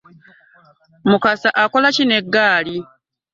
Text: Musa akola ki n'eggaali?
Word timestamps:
Musa 1.07 1.49
akola 1.63 1.87
ki 1.95 2.03
n'eggaali? 2.05 2.77